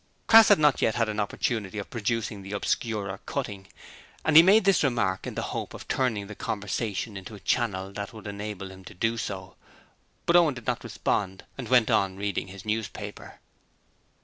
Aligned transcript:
Crass 0.25 0.47
had 0.47 0.57
not 0.57 0.81
yet 0.81 0.95
had 0.95 1.09
an 1.09 1.19
opportunity 1.19 1.77
of 1.77 1.91
producing 1.91 2.41
the 2.41 2.53
Obscurer 2.53 3.19
cutting, 3.27 3.67
and 4.25 4.35
he 4.35 4.41
made 4.41 4.63
this 4.63 4.83
remark 4.83 5.27
in 5.27 5.35
the 5.35 5.43
hope 5.53 5.75
of 5.75 5.87
turning 5.87 6.25
the 6.25 6.33
conversation 6.33 7.15
into 7.15 7.35
a 7.35 7.39
channel 7.39 7.93
that 7.93 8.11
would 8.11 8.25
enable 8.25 8.71
him 8.71 8.83
to 8.85 8.95
do 8.95 9.15
so. 9.15 9.55
But 10.25 10.35
Owen 10.35 10.55
did 10.55 10.65
not 10.65 10.83
respond, 10.83 11.45
and 11.55 11.69
went 11.69 11.91
on 11.91 12.17
reading 12.17 12.47
his 12.47 12.65
newspaper. 12.65 13.41